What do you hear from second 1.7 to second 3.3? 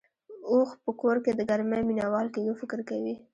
مينه وال کېدو فکر کوي.